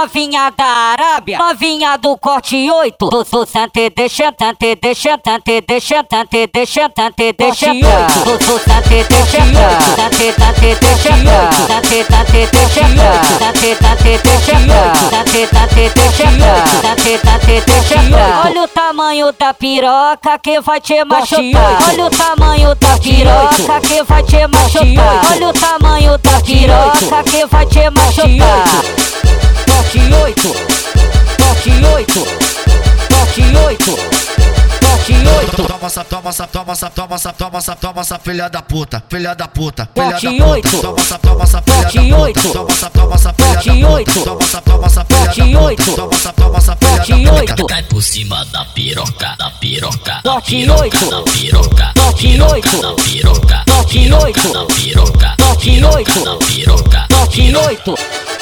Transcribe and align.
novinha 0.00 0.50
da 0.56 0.64
Arábia, 0.64 1.38
novinha 1.38 1.98
do 1.98 2.16
corte 2.16 2.70
8. 2.70 3.10
Do 3.10 3.46
sante 3.46 3.90
deixantante, 3.90 4.74
deixantante, 4.80 5.60
deixantante, 5.60 6.46
deixantante, 6.46 7.32
deixantante. 7.34 8.18
Do 8.24 8.58
sante 8.58 9.04
deixantante, 9.04 9.84
sante 9.96 10.32
tante 10.32 10.74
deixantante, 10.80 11.56
sante 11.66 12.04
tante 12.04 12.46
deixantante, 12.46 13.28
sante 13.38 13.76
tante 13.76 14.18
deixantante, 14.22 15.10
sante 15.10 15.46
tante 15.46 15.90
deixantante, 15.90 16.70
sante 16.80 17.18
tante 17.18 17.60
deixantante. 17.60 18.48
Olha 18.48 18.62
o 18.62 18.68
tamanho 18.68 19.32
da 19.38 19.52
piroca 19.52 20.38
que 20.38 20.60
vai 20.62 20.80
te 20.80 21.04
machucar. 21.04 21.78
Olha 21.90 22.06
o 22.06 22.10
tamanho 22.10 22.74
da 22.74 22.98
piroca 22.98 23.80
que 23.86 24.02
vai 24.02 24.22
te 24.22 24.46
machucar. 24.46 25.30
Olha 25.30 25.48
o 25.48 25.52
tamanho 25.52 26.18
da 26.18 26.40
piroca 26.40 27.22
que 27.24 27.44
vai 27.44 27.66
te 27.66 27.90
machucar. 27.90 28.89
Corte 29.90 30.14
8, 30.14 30.54
corte 31.36 31.84
8, 31.84 32.24
corte 33.08 33.42
8, 33.56 33.98
corte 34.80 35.12
8. 35.26 35.66
Toma 35.66 35.86
essa, 35.86 36.04
toma 36.04 36.30
essa, 36.30 36.46
toma 36.46 36.72
essa, 36.72 36.90
toma 36.90 37.14
essa, 37.16 37.32
toma 37.32 37.58
essa, 37.58 37.74
toma 37.74 38.00
essa 38.02 38.18
filha 38.20 38.48
da 38.48 38.62
puta, 38.62 39.02
filha 39.10 39.34
da 39.34 39.48
puta, 39.48 39.88
filha 39.92 40.10
da 40.12 40.20
puta. 40.20 40.44
oito. 40.46 40.80
Toma 40.80 41.00
essa, 41.00 41.18
toma 41.18 41.42
essa 41.42 41.60
filha 41.62 41.82
Corte 41.82 41.98
da 41.98 42.04
puta. 42.04 42.22
oito. 42.22 42.52
Toma 42.52 42.70
essa, 42.70 42.90
toma 42.90 43.14
essa 43.16 43.32
filha 43.34 43.48
Corte 43.48 43.68
da 43.68 43.74
puta. 43.74 43.90
oito. 43.90 44.22
Toma 44.22 44.42
essa, 44.44 44.60
toma 44.62 44.86
essa 44.86 45.04
filha 45.04 45.18
Corte 45.24 45.40
da 45.40 45.46
puta. 45.46 45.64
oito. 45.64 45.94
Toma 45.96 46.14
essa, 46.14 46.32
toma 46.32 46.58
essa 46.58 46.76
filha 46.76 46.98
da 47.00 47.04
puta. 47.04 47.34
oito. 47.40 47.66
Cai 47.66 47.82
por 47.82 48.02
cima 48.02 48.44
da 48.52 48.64
piroca, 48.66 49.34
da 49.38 49.50
piroca, 49.58 50.20
da 50.22 50.40
piroca, 50.40 50.82
oito. 50.82 51.10
da 51.10 51.22
piroca, 51.22 51.92
da 51.96 52.12
piroca, 52.12 52.54
oito. 52.54 52.80
da 52.80 52.94
piroca, 52.94 53.64
da 53.66 53.84
piroca, 53.84 54.24
oito. 54.24 54.52
da 54.52 54.66
piroca, 54.66 55.34
da 55.36 55.56
piroca, 55.56 55.96
oito. 55.96 56.24
da 56.24 56.36
piroca, 56.36 57.06
da 57.08 57.26
piroca. 57.26 58.39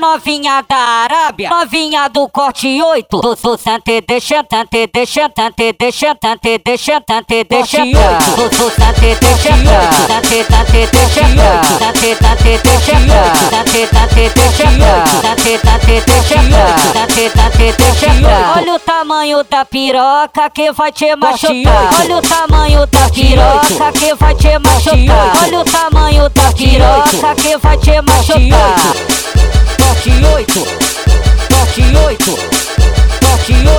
Novinha 0.00 0.64
da 0.66 0.76
Arábia, 0.76 1.50
novinha 1.50 2.08
do 2.08 2.26
corte 2.30 2.82
8. 2.82 3.20
Do 3.20 3.36
sante 3.58 4.00
deixantante, 4.00 4.86
deixantante, 4.86 5.74
deixantante, 5.78 6.58
deixantante, 6.64 7.44
deixantante. 7.44 8.30
Do 8.48 8.70
sante 8.70 9.14
deixantante, 9.20 10.44
tante 10.48 10.86
deixantante, 10.86 11.68
sante 11.78 12.14
tante 12.16 12.58
deixantante, 12.58 13.86
tante 13.90 14.28
deixantante, 14.30 15.10
sante 15.20 15.58
tante 15.58 16.00
deixantante, 16.00 17.30
tante 17.30 17.72
deixantante. 17.76 18.58
Olha 18.58 18.74
o 18.74 18.78
tamanho 18.78 19.44
da 19.44 19.64
piroca 19.66 20.48
que 20.50 20.72
vai 20.72 20.92
te 20.92 21.14
machucar. 21.14 21.90
Olha 22.00 22.16
o 22.16 22.22
tamanho 22.22 22.86
da 22.86 23.08
piroca 23.10 23.92
que 23.92 24.14
vai 24.14 24.34
te 24.34 24.58
machucar. 24.58 25.42
Olha 25.42 25.60
o 25.60 25.64
tamanho 25.64 26.28
da 26.30 26.52
piroca 26.52 27.34
que 27.36 27.56
vai 27.58 27.76
te 27.76 28.00
machucar. 28.00 29.09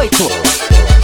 8, 0.01 0.17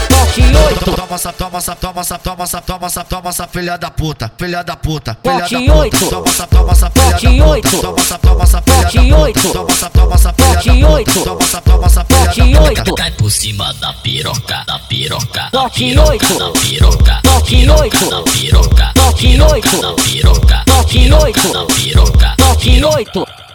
corte 0.09 0.41
8. 0.41 0.91
Toma 0.95 1.15
essa, 1.15 1.31
toma 1.31 1.57
essa, 1.59 1.75
toma 1.75 2.01
essa, 2.01 2.17
toma 2.17 2.43
essa, 2.43 2.61
toma 2.61 2.87
essa, 2.87 3.03
toma 3.03 3.29
essa 3.29 3.47
filha 3.47 3.77
da 3.77 3.91
puta, 3.91 4.31
filha 4.35 4.63
da 4.63 4.75
puta, 4.75 5.15
filha 5.21 5.37
da 5.37 5.47
puta. 5.47 5.73
oito. 5.75 6.09
Toma 6.09 6.27
essa, 6.27 6.47
toma 6.47 6.71
essa 6.71 6.89
filha 6.89 7.11
da 7.11 7.19
puta. 7.19 7.45
oito. 7.45 7.79
Toma 7.79 7.99
essa, 7.99 8.17
toma 8.17 8.43
essa 8.43 8.61
filha 8.63 8.81
da 8.81 8.89
puta. 8.89 9.21
oito. 9.21 9.53
Toma 9.53 9.71
essa, 9.71 9.89
toma 9.91 10.15
essa 10.15 10.33
filha 10.33 10.53
da 10.55 10.61
puta. 10.63 10.93
oito. 10.93 11.23
Toma 11.23 11.43
essa, 11.43 11.61
toma 11.61 11.85
essa 11.85 12.05
filha 12.05 12.25
da 12.25 12.33
puta. 12.33 12.81
8. 12.81 12.95
Cai 12.95 13.11
por 13.11 13.31
cima 13.31 13.73
da 13.73 13.93
piroca, 14.01 14.63
da 14.65 14.79
piroca, 14.79 15.49
da 15.51 15.69
piroca, 15.69 16.09
oito. 16.09 16.37
da 16.39 16.51
piroca, 16.59 17.21
da 17.21 17.41
piroca, 17.41 17.81
oito. 17.83 18.09
da 18.09 18.23
piroca, 18.23 18.91
da 18.95 19.13
piroca, 19.13 19.53
oito. 19.53 19.79
da 19.79 19.93
piroca, 19.93 20.63
da 20.65 20.83
piroca, 20.83 21.23
oito. 21.23 21.53
da 21.53 21.65
piroca, 21.67 22.35
da 22.35 22.55
piroca. 22.55 22.97
8. 22.97 23.46